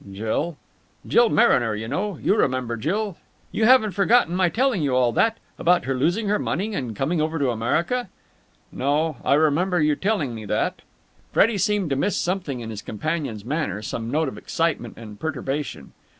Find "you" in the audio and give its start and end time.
1.75-1.87, 2.17-2.35, 3.51-3.65, 4.81-4.95, 9.79-9.95